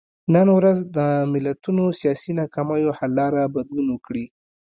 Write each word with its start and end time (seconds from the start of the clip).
نن 0.33 0.47
ورځ 0.57 0.79
د 0.97 0.99
ملتونو 1.33 1.83
سیاسي 1.99 2.31
ناکامیو 2.39 2.95
حل 2.97 3.11
لاره 3.19 3.43
بدلون 3.55 3.87
وکړي. 3.91 4.25